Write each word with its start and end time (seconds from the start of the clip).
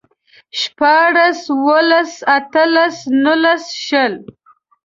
شپاړلس، 0.59 1.41
اوولس، 1.55 2.11
اتلس، 2.37 2.97
نولس، 3.23 3.65
شل 3.85 4.13